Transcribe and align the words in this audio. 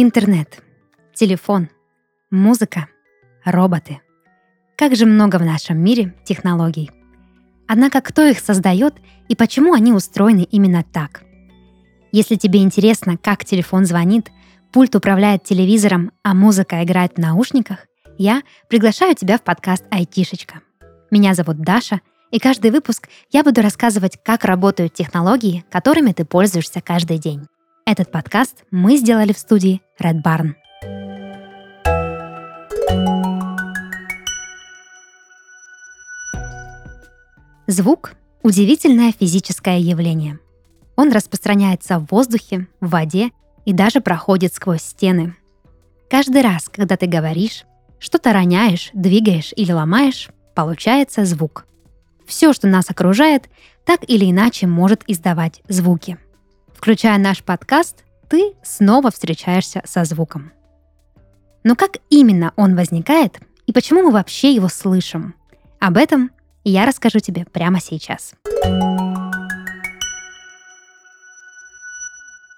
Интернет, 0.00 0.62
телефон, 1.12 1.70
музыка, 2.30 2.86
роботы. 3.44 4.00
Как 4.76 4.94
же 4.94 5.06
много 5.06 5.38
в 5.38 5.44
нашем 5.44 5.78
мире 5.78 6.14
технологий. 6.24 6.92
Однако 7.66 8.00
кто 8.00 8.24
их 8.24 8.38
создает 8.38 8.94
и 9.28 9.34
почему 9.34 9.72
они 9.72 9.92
устроены 9.92 10.46
именно 10.52 10.84
так? 10.84 11.24
Если 12.12 12.36
тебе 12.36 12.62
интересно, 12.62 13.16
как 13.16 13.44
телефон 13.44 13.86
звонит, 13.86 14.30
пульт 14.70 14.94
управляет 14.94 15.42
телевизором, 15.42 16.12
а 16.22 16.32
музыка 16.32 16.84
играет 16.84 17.14
в 17.14 17.18
наушниках, 17.18 17.88
я 18.18 18.42
приглашаю 18.68 19.16
тебя 19.16 19.36
в 19.36 19.42
подкаст 19.42 19.84
«Айтишечка». 19.90 20.60
Меня 21.10 21.34
зовут 21.34 21.58
Даша, 21.58 22.02
и 22.30 22.38
каждый 22.38 22.70
выпуск 22.70 23.08
я 23.32 23.42
буду 23.42 23.62
рассказывать, 23.62 24.16
как 24.22 24.44
работают 24.44 24.94
технологии, 24.94 25.64
которыми 25.72 26.12
ты 26.12 26.24
пользуешься 26.24 26.80
каждый 26.80 27.18
день. 27.18 27.48
Этот 27.90 28.12
подкаст 28.12 28.64
мы 28.70 28.98
сделали 28.98 29.32
в 29.32 29.38
студии 29.38 29.80
Red 29.98 30.22
Barn. 30.22 30.52
Звук— 37.66 38.12
удивительное 38.42 39.14
физическое 39.18 39.78
явление. 39.78 40.38
Он 40.96 41.10
распространяется 41.10 41.98
в 41.98 42.08
воздухе, 42.10 42.68
в 42.82 42.90
воде 42.90 43.30
и 43.64 43.72
даже 43.72 44.02
проходит 44.02 44.52
сквозь 44.52 44.82
стены. 44.82 45.34
Каждый 46.10 46.42
раз, 46.42 46.68
когда 46.68 46.98
ты 46.98 47.06
говоришь, 47.06 47.64
что-то 47.98 48.34
роняешь, 48.34 48.90
двигаешь 48.92 49.54
или 49.56 49.72
ломаешь, 49.72 50.28
получается 50.54 51.24
звук. 51.24 51.64
Все, 52.26 52.52
что 52.52 52.68
нас 52.68 52.90
окружает, 52.90 53.48
так 53.86 54.00
или 54.06 54.30
иначе 54.30 54.66
может 54.66 55.04
издавать 55.06 55.62
звуки— 55.68 56.18
Включая 56.78 57.18
наш 57.18 57.42
подкаст, 57.42 58.04
ты 58.28 58.54
снова 58.62 59.10
встречаешься 59.10 59.82
со 59.84 60.04
звуком. 60.04 60.52
Но 61.64 61.74
как 61.74 61.96
именно 62.08 62.52
он 62.54 62.76
возникает 62.76 63.40
и 63.66 63.72
почему 63.72 64.02
мы 64.02 64.12
вообще 64.12 64.54
его 64.54 64.68
слышим? 64.68 65.34
Об 65.80 65.96
этом 65.96 66.30
я 66.62 66.86
расскажу 66.86 67.18
тебе 67.18 67.46
прямо 67.46 67.80
сейчас. 67.80 68.32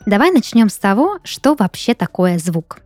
Давай 0.04 0.30
начнем 0.32 0.68
с 0.68 0.76
того, 0.76 1.18
что 1.24 1.54
вообще 1.54 1.94
такое 1.94 2.38
звук. 2.38 2.80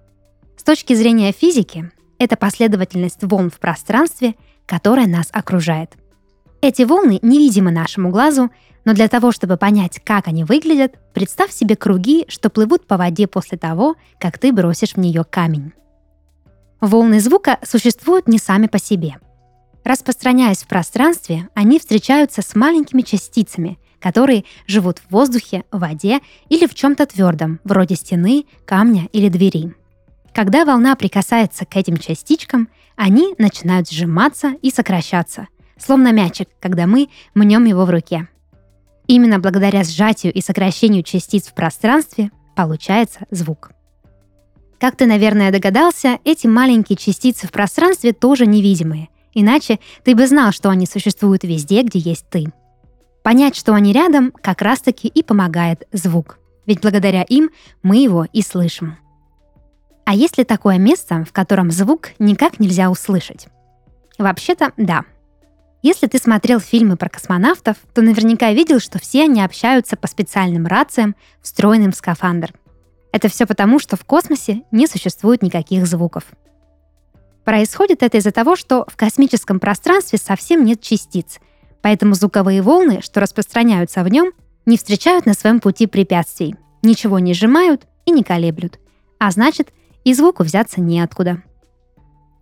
С 0.56 0.62
точки 0.62 0.94
зрения 0.94 1.32
физики, 1.32 1.90
это 2.20 2.36
последовательность 2.36 3.24
волн 3.24 3.50
в 3.50 3.58
пространстве, 3.58 4.36
которая 4.66 5.08
нас 5.08 5.30
окружает. 5.32 5.94
Эти 6.64 6.80
волны 6.80 7.18
невидимы 7.20 7.70
нашему 7.70 8.08
глазу, 8.08 8.50
но 8.86 8.94
для 8.94 9.08
того, 9.08 9.32
чтобы 9.32 9.58
понять, 9.58 10.00
как 10.02 10.28
они 10.28 10.44
выглядят, 10.44 10.94
представь 11.12 11.52
себе 11.52 11.76
круги, 11.76 12.24
что 12.28 12.48
плывут 12.48 12.86
по 12.86 12.96
воде 12.96 13.26
после 13.26 13.58
того, 13.58 13.96
как 14.18 14.38
ты 14.38 14.50
бросишь 14.50 14.94
в 14.94 14.96
нее 14.96 15.24
камень. 15.24 15.74
Волны 16.80 17.20
звука 17.20 17.58
существуют 17.62 18.28
не 18.28 18.38
сами 18.38 18.66
по 18.66 18.78
себе. 18.78 19.16
Распространяясь 19.84 20.62
в 20.62 20.66
пространстве, 20.66 21.50
они 21.52 21.78
встречаются 21.78 22.40
с 22.40 22.54
маленькими 22.54 23.02
частицами, 23.02 23.78
которые 24.00 24.44
живут 24.66 25.00
в 25.00 25.12
воздухе, 25.12 25.64
в 25.70 25.80
воде 25.80 26.20
или 26.48 26.66
в 26.66 26.74
чем-то 26.74 27.04
твердом, 27.04 27.60
вроде 27.64 27.94
стены, 27.94 28.46
камня 28.64 29.10
или 29.12 29.28
двери. 29.28 29.74
Когда 30.32 30.64
волна 30.64 30.96
прикасается 30.96 31.66
к 31.66 31.76
этим 31.76 31.98
частичкам, 31.98 32.70
они 32.96 33.34
начинают 33.36 33.90
сжиматься 33.90 34.54
и 34.62 34.70
сокращаться, 34.70 35.48
словно 35.78 36.12
мячик, 36.12 36.48
когда 36.60 36.86
мы 36.86 37.08
мнем 37.34 37.64
его 37.64 37.84
в 37.84 37.90
руке– 37.90 38.28
Именно 39.06 39.38
благодаря 39.38 39.84
сжатию 39.84 40.32
и 40.32 40.40
сокращению 40.40 41.02
частиц 41.02 41.48
в 41.48 41.54
пространстве 41.54 42.30
получается 42.56 43.20
звук. 43.30 43.72
Как 44.78 44.96
ты, 44.96 45.06
наверное, 45.06 45.52
догадался, 45.52 46.18
эти 46.24 46.46
маленькие 46.46 46.96
частицы 46.96 47.46
в 47.46 47.52
пространстве 47.52 48.12
тоже 48.12 48.46
невидимые, 48.46 49.08
иначе 49.34 49.78
ты 50.04 50.14
бы 50.14 50.26
знал, 50.26 50.52
что 50.52 50.70
они 50.70 50.86
существуют 50.86 51.44
везде, 51.44 51.82
где 51.82 51.98
есть 51.98 52.26
ты. 52.30 52.46
Понять, 53.22 53.56
что 53.56 53.74
они 53.74 53.92
рядом, 53.92 54.32
как 54.32 54.62
раз-таки 54.62 55.08
и 55.08 55.22
помогает 55.22 55.86
звук, 55.92 56.38
ведь 56.66 56.80
благодаря 56.80 57.22
им 57.22 57.50
мы 57.82 57.96
его 57.98 58.26
и 58.32 58.42
слышим. 58.42 58.96
А 60.04 60.14
есть 60.14 60.36
ли 60.36 60.44
такое 60.44 60.78
место, 60.78 61.24
в 61.24 61.32
котором 61.32 61.70
звук 61.70 62.10
никак 62.18 62.58
нельзя 62.58 62.90
услышать? 62.90 63.48
Вообще-то 64.18 64.72
да– 64.76 65.04
если 65.84 66.06
ты 66.06 66.16
смотрел 66.16 66.60
фильмы 66.60 66.96
про 66.96 67.10
космонавтов, 67.10 67.76
то 67.92 68.00
наверняка 68.00 68.50
видел, 68.54 68.80
что 68.80 68.98
все 68.98 69.24
они 69.24 69.42
общаются 69.42 69.98
по 69.98 70.06
специальным 70.06 70.66
рациям, 70.66 71.14
встроенным 71.42 71.92
в 71.92 71.94
скафандр. 71.94 72.54
Это 73.12 73.28
все 73.28 73.44
потому, 73.44 73.78
что 73.78 73.96
в 73.96 74.04
космосе 74.06 74.62
не 74.70 74.86
существует 74.86 75.42
никаких 75.42 75.86
звуков. 75.86 76.24
Происходит 77.44 78.02
это 78.02 78.16
из-за 78.16 78.32
того, 78.32 78.56
что 78.56 78.86
в 78.88 78.96
космическом 78.96 79.60
пространстве 79.60 80.18
совсем 80.18 80.64
нет 80.64 80.80
частиц, 80.80 81.38
поэтому 81.82 82.14
звуковые 82.14 82.62
волны, 82.62 83.02
что 83.02 83.20
распространяются 83.20 84.02
в 84.04 84.08
нем, 84.08 84.32
не 84.64 84.78
встречают 84.78 85.26
на 85.26 85.34
своем 85.34 85.60
пути 85.60 85.86
препятствий, 85.86 86.56
ничего 86.82 87.18
не 87.18 87.34
сжимают 87.34 87.86
и 88.06 88.10
не 88.10 88.22
колеблют, 88.22 88.78
а 89.18 89.30
значит, 89.30 89.70
и 90.02 90.14
звуку 90.14 90.44
взяться 90.44 90.80
неоткуда. 90.80 91.42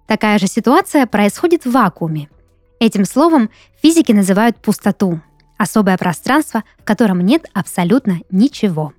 Такая 0.07 0.39
же 0.39 0.47
ситуация 0.47 1.07
происходит 1.07 1.65
в 1.65 1.73
вакууме– 1.73 2.29
Этим 2.83 3.05
словом 3.05 3.49
физики 3.81 4.11
называют 4.11 4.57
пустоту, 4.57 5.21
особое 5.57 5.97
пространство, 5.97 6.65
в 6.81 6.85
котором 6.85 7.21
нет 7.21 7.47
абсолютно 7.55 8.23
ничего. 8.33 8.93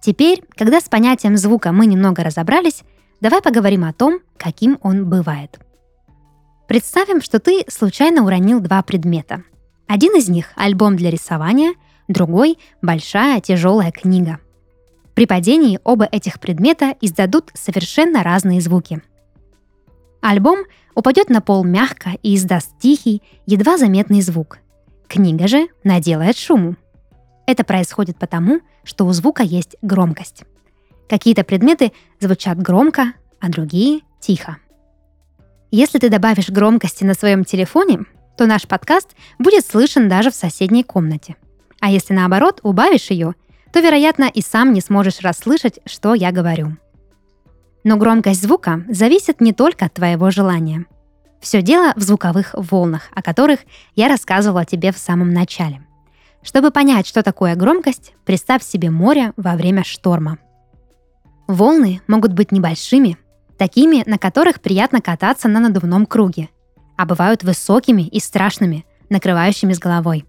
Теперь, 0.00 0.42
когда 0.56 0.80
с 0.80 0.88
понятием 0.88 1.36
звука 1.36 1.72
мы 1.72 1.84
немного 1.84 2.24
разобрались, 2.24 2.80
давай 3.20 3.42
поговорим 3.42 3.84
о 3.84 3.92
том, 3.92 4.20
каким 4.38 4.78
он 4.80 5.10
бывает. 5.10 5.60
Представим, 6.68 7.20
что 7.20 7.38
ты 7.38 7.66
случайно 7.68 8.24
уронил 8.24 8.60
два 8.60 8.82
предмета. 8.82 9.42
Один 9.86 10.16
из 10.16 10.30
них— 10.30 10.50
альбом 10.56 10.96
для 10.96 11.10
рисования, 11.10 11.74
другой— 12.08 12.58
большая 12.80 13.42
тяжелая 13.42 13.92
книга. 13.92 14.38
При 15.12 15.26
падении 15.26 15.78
оба 15.84 16.08
этих 16.10 16.40
предмета 16.40 16.94
издадут 17.02 17.50
совершенно 17.52 18.22
разные 18.22 18.62
звуки. 18.62 19.02
Альбом 20.22 20.60
упадет 20.94 21.30
на 21.30 21.40
пол 21.40 21.64
мягко 21.64 22.10
и 22.22 22.34
издаст 22.34 22.78
тихий, 22.78 23.22
едва 23.46 23.78
заметный 23.78 24.20
звук. 24.20 24.58
Книга 25.08 25.48
же 25.48 25.68
наделает 25.84 26.36
шуму. 26.36 26.76
Это 27.46 27.64
происходит 27.64 28.18
потому, 28.18 28.60
что 28.84 29.04
у 29.06 29.12
звука 29.12 29.42
есть 29.42 29.76
громкость. 29.82 30.44
Какие-то 31.08 31.42
предметы 31.42 31.92
звучат 32.20 32.58
громко, 32.58 33.14
а 33.40 33.48
другие— 33.48 34.00
тихо. 34.20 34.58
Если 35.72 35.98
ты 35.98 36.08
добавишь 36.08 36.50
громкости 36.50 37.04
на 37.04 37.14
своем 37.14 37.44
телефоне, 37.44 38.00
то 38.36 38.46
наш 38.46 38.66
подкаст 38.66 39.16
будет 39.38 39.66
слышен 39.66 40.08
даже 40.08 40.30
в 40.30 40.34
соседней 40.34 40.84
комнате. 40.84 41.36
А 41.80 41.90
если 41.90 42.14
наоборот 42.14 42.60
убавишь 42.62 43.10
ее, 43.10 43.34
то, 43.72 43.80
вероятно, 43.80 44.24
и 44.32 44.42
сам 44.42 44.72
не 44.72 44.80
сможешь 44.80 45.20
расслышать, 45.20 45.80
что 45.86 46.14
я 46.14 46.32
говорю. 46.32 46.76
Но 47.84 47.96
громкость 47.96 48.42
звука 48.42 48.84
зависит 48.88 49.40
не 49.40 49.52
только 49.52 49.86
от 49.86 49.94
твоего 49.94 50.30
желания. 50.30 50.86
Все 51.40 51.62
дело 51.62 51.92
в 51.96 52.02
звуковых 52.02 52.54
волнах, 52.54 53.08
о 53.14 53.22
которых 53.22 53.60
я 53.94 54.08
рассказывала 54.08 54.64
тебе 54.64 54.92
в 54.92 54.98
самом 54.98 55.32
начале. 55.32 55.82
Чтобы 56.42 56.70
понять, 56.70 57.06
что 57.06 57.22
такое 57.22 57.54
громкость, 57.56 58.14
представь 58.24 58.62
себе 58.62 58.90
море 58.90 59.32
во 59.36 59.56
время 59.56 59.84
шторма. 59.84 60.38
Волны 61.46 62.00
могут 62.06 62.32
быть 62.32 62.52
небольшими, 62.52 63.16
такими, 63.58 64.02
на 64.08 64.18
которых 64.18 64.60
приятно 64.60 65.00
кататься 65.00 65.48
на 65.48 65.60
надувном 65.60 66.06
круге, 66.06 66.48
а 66.96 67.06
бывают 67.06 67.42
высокими 67.42 68.02
и 68.02 68.20
страшными, 68.20 68.84
накрывающими 69.08 69.72
с 69.72 69.78
головой. 69.78 70.26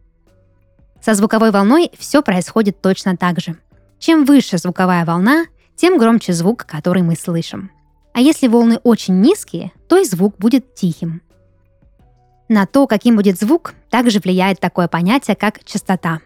Со 1.02 1.14
звуковой 1.14 1.52
волной 1.52 1.92
все 1.98 2.22
происходит 2.22 2.82
точно 2.82 3.18
так 3.18 3.40
же. 3.40 3.58
Чем 4.00 4.26
выше 4.26 4.58
звуковая 4.58 5.06
волна, 5.06 5.46
тем 5.82 5.98
громче 5.98 6.32
звук, 6.32 6.68
который 6.68 7.02
мы 7.02 7.16
слышим. 7.16 7.72
А 8.14 8.20
если 8.20 8.48
волны 8.48 8.80
очень 8.84 9.20
низкие, 9.20 9.72
то 9.88 9.98
и 9.98 10.06
звук 10.06 10.38
будет 10.38 10.76
тихим. 10.76 11.24
На 12.48 12.68
то, 12.68 12.86
каким 12.86 13.16
будет 13.16 13.40
звук, 13.40 13.74
также 13.90 14.20
влияет 14.20 14.60
такое 14.60 14.88
понятие, 14.88 15.36
как 15.36 15.64
частота. 15.64 16.20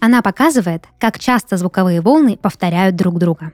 Она 0.00 0.20
показывает, 0.20 0.86
как 0.98 1.20
часто 1.20 1.56
звуковые 1.56 2.00
волны 2.00 2.36
повторяют 2.36 2.96
друг 2.96 3.20
друга. 3.20 3.52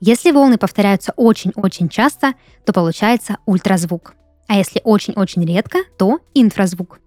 Если 0.00 0.32
волны 0.32 0.58
повторяются 0.58 1.12
очень-очень 1.14 1.88
часто, 1.88 2.32
то 2.64 2.72
получается 2.72 3.36
ультразвук. 3.46 4.14
А 4.48 4.56
если 4.56 4.80
очень-очень 4.82 5.46
редко, 5.46 5.78
то 5.96 6.18
инфразвук. 6.34 6.98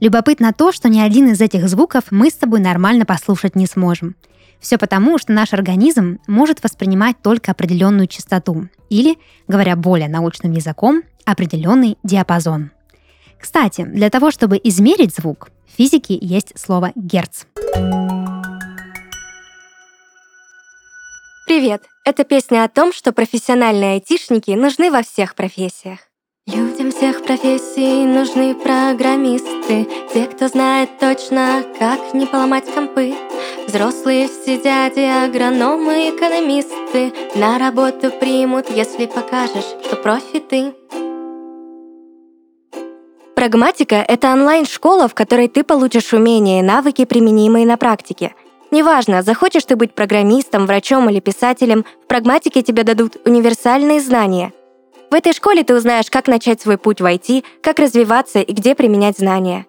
Любопытно 0.00 0.52
то, 0.52 0.72
что 0.72 0.88
ни 0.88 0.98
один 0.98 1.28
из 1.28 1.40
этих 1.40 1.68
звуков 1.68 2.06
мы 2.10 2.30
с 2.30 2.34
тобой 2.34 2.58
нормально 2.58 3.06
послушать 3.06 3.54
не 3.54 3.66
сможем– 3.66 4.16
все 4.64 4.78
потому, 4.78 5.18
что 5.18 5.32
наш 5.32 5.52
организм 5.52 6.18
может 6.26 6.62
воспринимать 6.64 7.20
только 7.22 7.50
определенную 7.52 8.06
частоту 8.06 8.68
или, 8.88 9.18
говоря 9.46 9.76
более 9.76 10.08
научным 10.08 10.52
языком, 10.52 11.02
определенный 11.26 11.98
диапазон. 12.02 12.70
Кстати, 13.38 13.84
для 13.84 14.08
того, 14.08 14.30
чтобы 14.30 14.58
измерить 14.64 15.14
звук, 15.14 15.50
в 15.66 15.76
физике 15.76 16.16
есть 16.18 16.58
слово 16.58 16.92
«герц». 16.96 17.44
Привет! 21.46 21.82
Это 22.06 22.24
песня 22.24 22.64
о 22.64 22.68
том, 22.68 22.94
что 22.94 23.12
профессиональные 23.12 23.94
айтишники 23.94 24.52
нужны 24.52 24.90
во 24.90 25.02
всех 25.02 25.34
профессиях. 25.34 25.98
Людям 26.46 26.90
всех 26.90 27.22
профессий 27.22 28.04
нужны 28.06 28.54
программисты, 28.54 29.86
те, 30.12 30.26
кто 30.26 30.48
знает 30.48 30.98
точно, 30.98 31.64
как 31.78 32.14
не 32.14 32.26
поломать 32.26 32.64
компы. 32.72 33.14
Взрослые 33.66 34.28
все 34.28 34.58
дяди, 34.58 35.00
агрономы, 35.00 36.10
экономисты 36.10 37.12
на 37.34 37.58
работу 37.58 38.10
примут, 38.10 38.70
если 38.70 39.06
покажешь, 39.06 39.64
что 39.84 39.96
профи 39.96 40.40
ты. 40.40 40.74
Прагматика— 43.34 43.96
это 44.08 44.32
онлайн-школа, 44.32 45.08
в 45.08 45.14
которой 45.14 45.48
ты 45.48 45.64
получишь 45.64 46.12
умения 46.12 46.60
и 46.60 46.62
навыки, 46.62 47.04
применимые 47.04 47.66
на 47.66 47.76
практике. 47.76 48.34
Неважно, 48.70 49.22
захочешь 49.22 49.64
ты 49.64 49.76
быть 49.76 49.94
программистом, 49.94 50.66
врачом 50.66 51.10
или 51.10 51.20
писателем, 51.20 51.84
в 52.04 52.06
прагматике 52.06 52.62
тебе 52.62 52.84
дадут 52.84 53.16
универсальные 53.24 54.00
знания— 54.00 54.52
в 55.14 55.16
этой 55.16 55.32
школе 55.32 55.62
ты 55.62 55.76
узнаешь, 55.76 56.10
как 56.10 56.26
начать 56.26 56.60
свой 56.60 56.76
путь 56.76 57.00
в 57.00 57.04
IT, 57.04 57.44
как 57.62 57.78
развиваться 57.78 58.40
и 58.40 58.52
где 58.52 58.74
применять 58.74 59.16
знания. 59.16 59.64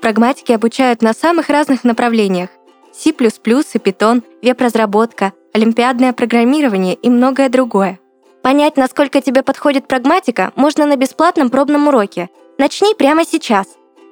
Прагматики 0.00 0.50
обучают 0.52 1.02
на 1.02 1.12
самых 1.12 1.50
разных 1.50 1.84
направлениях. 1.84 2.48
C++ 2.98 3.10
и 3.10 3.12
Python, 3.12 4.24
веб-разработка, 4.42 5.32
олимпиадное 5.52 6.12
программирование 6.12 6.94
и 6.94 7.08
многое 7.08 7.48
другое. 7.48 8.00
Понять, 8.42 8.76
насколько 8.76 9.20
тебе 9.20 9.44
подходит 9.44 9.86
прагматика, 9.86 10.52
можно 10.56 10.84
на 10.84 10.96
бесплатном 10.96 11.48
пробном 11.48 11.86
уроке. 11.86 12.28
Начни 12.58 12.94
прямо 12.96 13.24
сейчас. 13.24 13.68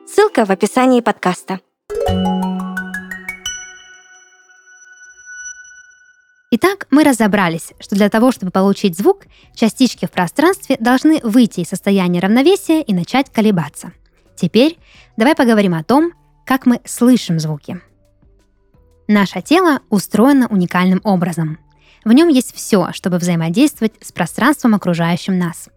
Ссылка 0.06 0.44
в 0.44 0.50
описании 0.50 1.00
подкаста. 1.00 1.58
Итак, 6.52 6.86
мы 6.90 7.02
разобрались, 7.02 7.72
что 7.80 7.96
для 7.96 8.08
того, 8.08 8.30
чтобы 8.30 8.52
получить 8.52 8.96
звук, 8.96 9.22
частички 9.52 10.06
в 10.06 10.12
пространстве 10.12 10.76
должны 10.78 11.20
выйти 11.24 11.60
из 11.60 11.68
состояния 11.68 12.20
равновесия 12.20 12.82
и 12.82 12.94
начать 12.94 13.32
колебаться. 13.32 13.92
Теперь 14.36 14.78
давай 15.16 15.34
поговорим 15.34 15.74
о 15.74 15.82
том, 15.82 16.12
как 16.44 16.66
мы 16.66 16.80
слышим 16.84 17.40
звуки. 17.40 17.80
Наше 19.08 19.40
тело 19.40 19.80
устроено 19.88 20.46
уникальным 20.48 21.00
образом. 21.04 21.58
В 22.04 22.12
нем 22.12 22.28
есть 22.28 22.54
все, 22.54 22.92
чтобы 22.92 23.18
взаимодействовать 23.18 23.94
с 24.00 24.12
пространством, 24.12 24.74
окружающим 24.74 25.38
нас. 25.38 25.68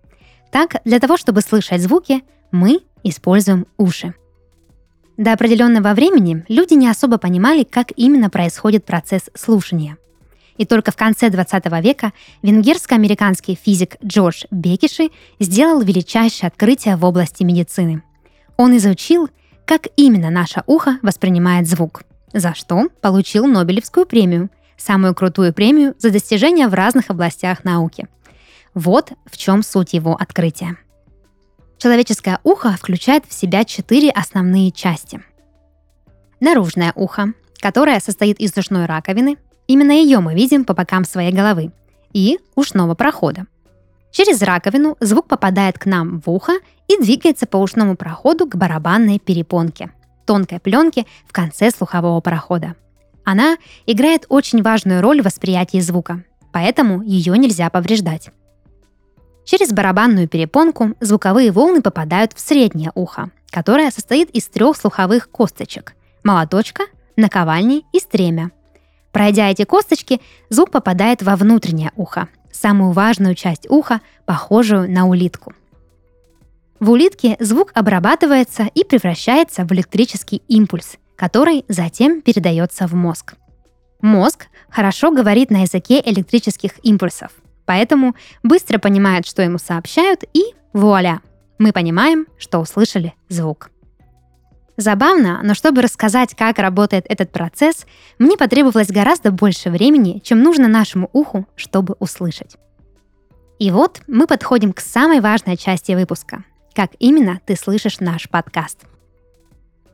Так, 0.52 0.81
для 0.86 1.00
того, 1.00 1.18
чтобы 1.18 1.42
слышать 1.42 1.81
звуки, 1.81 2.24
мы 2.52 2.80
используем 3.04 3.68
уши. 3.78 4.14
До 5.18 5.34
определенного 5.34 5.94
времени 5.94 6.46
люди 6.48 6.74
не 6.74 6.88
особо 6.88 7.18
понимали, 7.18 7.64
как 7.64 7.92
именно 7.96 8.30
происходит 8.30 8.86
процесс 8.86 9.30
слушания– 9.36 9.98
и 10.60 10.66
только 10.66 10.92
в 10.92 10.98
конце 10.98 11.30
20 11.30 11.66
века 11.81 12.12
венгерско-американский 12.44 13.56
физик 13.56 13.96
Джордж 14.04 14.44
Бекиши 14.52 15.10
сделал 15.40 15.81
величайшее 15.81 16.50
открытие 16.50 16.98
в 16.98 17.06
области 17.06 17.44
медицины. 17.44 18.04
Он 18.58 18.76
изучил, 18.76 19.30
как 19.66 19.88
именно 19.96 20.30
наше 20.30 20.62
ухо 20.68 21.00
воспринимает 21.02 21.66
звук, 21.66 22.04
за 22.34 22.54
что 22.54 22.90
получил 23.02 23.46
Нобелевскую 23.48 24.06
премию, 24.06 24.50
самую 24.78 25.16
крутую 25.16 25.54
премию 25.54 25.96
за 25.98 26.12
достижения 26.12 26.68
в 26.68 26.74
разных 26.74 27.10
областях 27.10 27.64
науки. 27.64 28.08
Вот 28.74 29.12
в 29.26 29.38
чем 29.38 29.64
суть 29.64 29.94
его 29.94 30.16
открытия. 30.16 30.78
Человеческое 31.78 32.40
ухо 32.44 32.72
включает 32.78 33.26
в 33.26 33.34
себя 33.34 33.64
четыре 33.64 34.10
основные 34.12 34.72
части. 34.72 35.22
Наружное 36.40 36.94
ухо, 36.96 37.34
которое 37.60 38.00
состоит 38.00 38.40
из 38.40 38.56
ушной 38.58 38.86
раковины, 38.86 39.38
Именно 39.70 39.92
ее 39.92 40.20
мы 40.20 40.34
видим 40.34 40.66
по 40.66 40.74
бокам 40.74 41.06
своей 41.06 41.31
головы 41.31 41.72
и 42.12 42.40
ушного 42.56 42.96
прохода. 42.96 43.46
Через 44.12 44.42
раковину 44.42 44.98
звук 45.00 45.28
попадает 45.28 45.78
к 45.78 45.86
нам 45.86 46.20
в 46.22 46.30
ухо 46.31 46.54
и 46.88 46.98
двигается 46.98 47.46
по 47.46 47.58
ушному 47.58 47.96
проходу 47.96 48.48
к 48.48 48.56
барабанной 48.56 49.20
перепонке, 49.20 49.92
тонкой 50.30 50.60
пленке 50.60 51.08
в 51.26 51.34
конце 51.34 51.72
слухового 51.72 52.20
прохода. 52.22 52.76
Она 53.26 53.58
играет 53.88 54.28
очень 54.30 54.62
важную 54.62 55.02
роль 55.02 55.22
в 55.22 55.26
восприятии 55.26 55.80
звука, 55.80 56.24
поэтому 56.54 57.02
ее 57.02 57.36
нельзя 57.36 57.72
повреждать. 57.72 58.30
Через 59.44 59.74
барабанную 59.74 60.28
перепонку 60.28 60.94
звуковые 61.00 61.52
волны 61.52 61.81
попадают 61.81 62.34
в 62.34 62.40
среднее 62.40 62.92
ухо, 62.94 63.31
которое 63.50 63.90
состоит 63.90 64.30
из 64.30 64.46
трех 64.48 64.78
слуховых 64.78 65.31
косточек– 65.31 65.96
молоточка, 66.24 66.84
наковальни 67.16 67.86
и 67.92 67.98
стремя– 67.98 68.52
Пройдя 69.12 69.50
эти 69.50 69.64
косточки, 69.64 70.22
звук 70.50 70.70
попадает 70.70 71.24
во 71.24 71.36
внутреннее 71.36 71.92
ухо, 71.96 72.28
самую 72.52 72.92
важную 72.92 73.34
часть 73.34 73.68
уха, 73.68 74.02
похожую 74.26 74.88
на 74.92 75.08
улитку. 75.08 75.54
В 76.80 76.92
улитке 76.92 77.36
звук 77.40 77.72
обрабатывается 77.76 78.70
и 78.74 78.86
превращается 78.86 79.66
в 79.66 79.72
электрический 79.74 80.42
импульс, 80.48 80.98
который 81.18 81.66
затем 81.68 82.22
передается 82.22 82.88
в 82.88 82.94
мозг. 82.94 83.36
Мозг 84.02 84.48
хорошо 84.70 85.12
говорит 85.12 85.52
на 85.52 85.64
языке 85.64 86.02
электрических 86.06 86.74
импульсов, 86.84 87.31
поэтому 87.66 88.16
быстро 88.44 88.80
понимает, 88.80 89.28
что 89.28 89.42
ему 89.42 89.58
сообщают, 89.58 90.24
и 90.34 90.54
вуаля, 90.72 91.20
мы 91.58 91.74
понимаем, 91.74 92.28
что 92.38 92.60
услышали 92.60 93.14
звук. 93.28 93.72
Забавно, 94.78 95.42
но 95.44 95.56
чтобы 95.56 95.81
рассказать, 95.81 96.34
как 96.34 96.58
работает 96.60 97.06
этот 97.10 97.34
процесс, 97.34 97.86
мне 98.18 98.38
потребовалось 98.38 98.88
гораздо 98.88 99.31
больше 99.31 99.70
времени, 99.70 100.22
чем 100.24 100.42
нужно 100.42 100.70
нашему 100.70 101.10
уху, 101.12 101.46
чтобы 101.58 101.98
услышать. 102.00 102.56
И 103.60 103.72
вот 103.72 104.00
мы 104.08 104.26
подходим 104.26 104.72
к 104.72 104.80
самой 104.80 105.20
важной 105.20 105.58
части 105.58 105.92
выпуска. 105.92 106.46
Как 106.80 106.92
именно 107.00 107.42
ты 107.46 107.58
слышишь 107.58 108.00
наш 108.00 108.30
подкаст? 108.30 108.86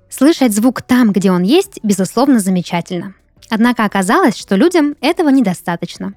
Слышать 0.07 0.53
звук 0.53 0.83
там, 0.83 1.13
где 1.13 1.31
он 1.31 1.41
есть, 1.41 1.79
безусловно, 1.81 2.37
замечательно. 2.37 3.15
Однако 3.49 3.85
оказалось, 3.85 4.37
что 4.37 4.55
людям 4.55 4.95
этого 5.01 5.29
недостаточно. 5.29 6.13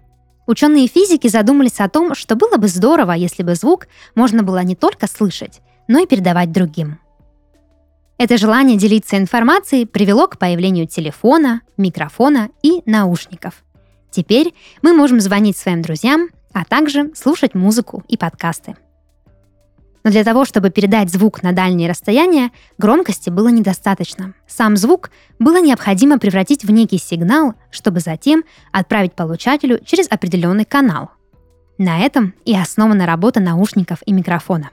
Ученые 0.47 0.87
физики 0.87 1.27
задумались 1.29 1.81
о 1.81 1.89
том, 1.89 2.15
что 2.15 2.37
было 2.37 2.59
бы 2.59 2.69
здорово, 2.69 3.13
если 3.13 3.43
бы 3.43 3.55
звук 3.55 3.89
можно 4.15 4.43
было 4.43 4.63
не 4.63 4.77
только 4.77 5.07
слышать, 5.07 5.63
но 5.89 6.01
и 6.01 6.07
передавать 6.07 6.53
другим– 6.53 6.99
это 8.19 8.37
желание 8.37 8.77
делиться 8.77 9.17
информацией 9.17 9.87
привело 9.87 10.27
к 10.27 10.39
появлению 10.39 10.87
телефона, 10.87 11.63
микрофона 11.79 12.51
и 12.63 12.83
наушников. 12.85 13.65
Теперь 14.11 14.53
мы 14.83 14.93
можем 14.93 15.19
звонить 15.21 15.57
своим 15.57 15.81
друзьям, 15.81 16.29
а 16.53 16.67
также 16.67 17.11
слушать 17.15 17.55
музыку 17.55 18.05
и 18.09 18.19
подкасты. 18.19 18.77
Но 20.09 20.13
для 20.13 20.25
того, 20.25 20.47
чтобы 20.47 20.71
передать 20.71 21.13
звук 21.13 21.43
на 21.43 21.53
дальние 21.53 21.87
расстояния, 21.87 22.51
громкости 22.79 23.29
было 23.29 23.49
недостаточно. 23.49 24.33
Сам 24.47 24.79
звук 24.79 25.11
было 25.39 25.61
необходимо 25.61 26.19
превратить 26.19 26.65
в 26.65 26.71
некий 26.71 26.97
сигнал, 26.97 27.53
чтобы 27.71 28.01
затем 28.01 28.43
отправить 28.73 29.13
получателю 29.13 29.81
через 29.85 30.11
определенный 30.11 30.65
канал. 30.65 31.11
На 31.77 31.99
этом 31.99 32.33
и 32.47 32.57
основана 32.57 33.05
работа 33.05 33.41
наушников 33.41 33.99
и 34.07 34.15
микрофона. 34.15 34.71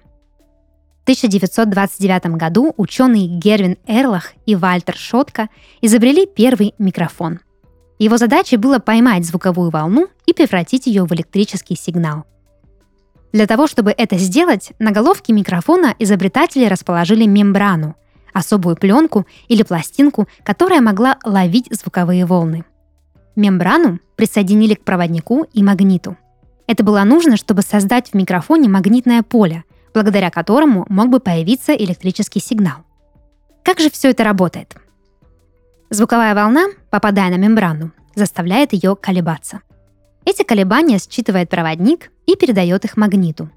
1929 1.04 2.38
году 2.38 2.74
ученые 2.77 3.27
Гервин 3.27 3.77
Эрлах 3.88 4.32
и 4.46 4.56
Вальтер 4.56 4.96
Шотка 4.96 5.50
изобрели 5.82 6.25
первый 6.25 6.74
микрофон. 6.77 7.42
Его 8.00 8.15
задачей 8.15 8.56
было 8.56 8.80
поймать 8.80 9.25
звуковую 9.25 9.70
волну 9.70 10.08
и 10.25 10.32
превратить 10.32 10.88
ее 10.88 11.04
в 11.04 11.12
электрический 11.12 11.75
сигнал. 11.75 12.24
Для 13.36 13.48
того, 13.48 13.68
чтобы 13.68 13.92
это 13.92 14.18
сделать, 14.18 14.72
на 14.80 14.92
головке 14.92 15.34
микрофона 15.34 15.94
изобретатели 16.00 16.63
расположили 16.65 17.25
мембрану, 17.25 17.98
особую 18.34 18.77
пленку 18.77 19.27
или 19.50 19.62
пластинку, 19.62 20.30
которая 20.46 20.80
могла 20.80 21.18
ловить 21.25 21.68
звуковые 21.70 22.25
волны. 22.25 22.63
Мембрану 23.36 24.00
присоединили 24.15 24.75
к 24.75 24.86
проводнику 24.86 25.46
и 25.51 25.62
магниту. 25.62 26.15
Это 26.65 26.82
было 26.86 27.04
нужно, 27.04 27.36
чтобы 27.36 27.62
создать 27.62 28.12
в 28.12 28.13
микрофоне 28.13 28.70
магнитное 28.70 29.22
поле– 29.22 29.65
благодаря 29.94 30.30
которому 30.30 30.86
мог 30.89 31.10
бы 31.10 31.20
появиться 31.22 31.74
электрический 31.74 32.42
сигнал. 32.42 32.84
Как 33.63 33.80
же 33.80 33.89
все 33.89 34.12
это 34.12 34.25
работает? 34.25 34.75
Звуковая 35.89 36.36
волна, 36.36 36.68
попадая 36.89 37.30
на 37.32 37.36
мембрану, 37.36 37.92
заставляет 38.13 38.74
ее 38.74 38.98
колебаться. 38.98 39.62
Эти 40.25 40.44
колебания 40.44 40.98
считывает 41.00 41.50
проводник 41.50 42.12
и 42.25 42.36
передает 42.36 42.86
их 42.86 42.98
магниту. 42.98 43.50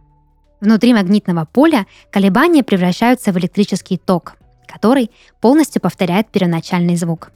Внутри 0.60 0.92
магнитного 0.92 1.44
поля 1.44 1.86
колебания 2.10 2.62
превращаются 2.62 3.32
в 3.32 3.38
электрический 3.38 3.96
ток, 3.96 4.34
который 4.66 5.10
полностью 5.40 5.80
повторяет 5.80 6.28
первоначальный 6.28 6.96
звук. 6.96 7.30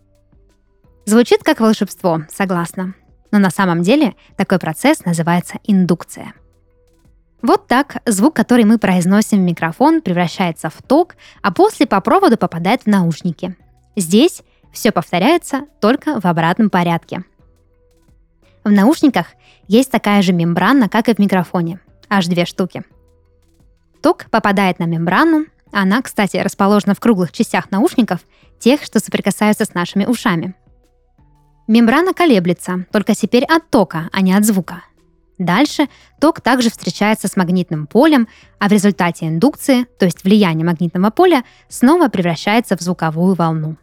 Звучит 1.07 1.43
как 1.43 1.61
волшебство, 1.61 2.23
согласна. 2.29 2.95
Но 3.31 3.39
на 3.39 3.51
самом 3.51 3.83
деле 3.83 4.15
такой 4.37 4.59
процесс 4.59 5.05
называется 5.05 5.59
индукция– 5.65 6.35
вот 7.43 7.67
так 7.67 7.97
звук, 8.07 8.37
который 8.37 8.65
мы 8.65 8.79
произносим 8.79 9.39
в 9.39 9.43
микрофон, 9.43 10.01
превращается 10.01 10.71
в 10.71 10.81
ток, 10.81 11.17
а 11.43 11.53
после 11.53 11.87
по 11.87 12.01
проводу 12.01 12.37
попадает 12.37 12.83
в 12.83 12.87
наушники. 12.87 13.57
Здесь 13.97 14.43
все 14.73 14.93
повторяется 14.93 15.63
только 15.81 16.21
в 16.21 16.25
обратном 16.25 16.71
порядке. 16.71 17.25
В 18.65 18.71
наушниках 18.71 19.27
есть 19.67 19.91
такая 19.91 20.23
же 20.23 20.33
мембрана, 20.33 20.89
как 20.89 21.09
и 21.09 21.15
в 21.15 21.19
микрофоне. 21.19 21.81
Аж 22.09 22.27
две 22.27 22.45
штуки. 22.45 22.85
Ток 24.03 24.27
попадает 24.31 24.79
на 24.79 24.85
мембрану. 24.85 25.47
Она, 25.73 26.03
кстати, 26.03 26.37
расположена 26.37 26.95
в 26.95 27.01
круглых 27.01 27.33
частях 27.33 27.71
наушников, 27.71 28.21
тех, 28.59 28.83
что 28.83 29.01
соприкасаются 29.01 29.65
с 29.65 29.75
нашими 29.75 30.05
ушами. 30.05 30.55
Мембрана 31.67 32.13
колеблется, 32.13 32.85
только 32.93 33.15
теперь 33.15 33.45
от 33.45 33.71
тока, 33.71 34.09
а 34.13 34.21
не 34.21 34.35
от 34.35 34.45
звука. 34.45 34.83
Дальше 35.39 35.89
ток 36.21 36.41
также 36.41 36.71
встречается 36.71 37.29
с 37.29 37.37
магнитным 37.37 37.87
полем, 37.87 38.29
а 38.59 38.69
в 38.69 38.73
результате 38.73 39.27
индукции, 39.27 39.85
то 39.99 40.05
есть 40.05 40.23
влияния 40.25 40.65
магнитного 40.65 41.11
поля, 41.11 41.45
снова 41.69 42.09
превращается 42.09 42.77
в 42.77 42.81
звуковую 42.81 43.35
волну. 43.35 43.77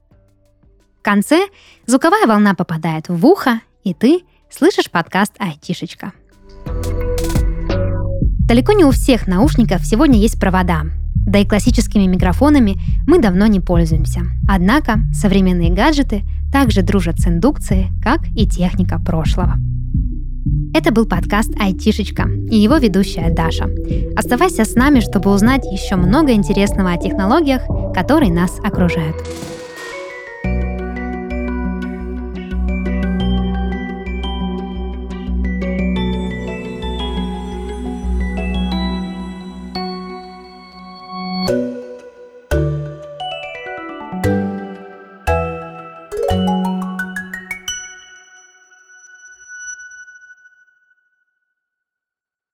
В 1.00 1.02
конце 1.02 1.48
звуковая 1.86 2.28
волна 2.28 2.54
попадает 2.54 3.10
в 3.10 3.26
ухо, 3.26 3.62
и 3.84 3.94
ты 3.94 4.24
слышишь 4.50 4.90
подкаст 4.90 5.34
«Айтишечка». 5.40 6.14
Далеко 8.48 8.74
не 8.74 8.84
у 8.84 8.92
всех 8.92 9.28
наушников 9.28 9.86
сегодня 9.86 10.18
есть 10.18 10.40
провода, 10.40 10.84
да 11.14 11.40
и 11.40 11.46
классическими 11.46 12.06
микрофонами 12.06 12.78
мы 13.06 13.20
давно 13.20 13.46
не 13.48 13.60
пользуемся. 13.60 14.22
Однако 14.50 15.02
современные 15.14 15.70
гаджеты 15.70 16.24
также 16.52 16.82
дружат 16.82 17.20
с 17.20 17.28
индукцией, 17.28 17.90
как 18.02 18.28
и 18.36 18.48
техника 18.48 19.00
прошлого. 19.00 19.58
Это 20.74 20.92
был 20.92 21.06
подкаст 21.06 21.52
«Айтишечка» 21.60 22.28
и 22.50 22.58
его 22.58 22.78
ведущая 22.78 23.32
Даша. 23.32 23.70
Оставайся 24.16 24.66
с 24.66 24.76
нами, 24.76 25.00
чтобы 25.00 25.32
узнать 25.32 25.66
еще 25.66 25.96
много 25.96 26.32
интересного 26.34 26.92
о 26.92 26.98
технологиях, 26.98 27.64
которые 27.94 28.32
нас 28.32 28.60
окружают. 28.64 29.16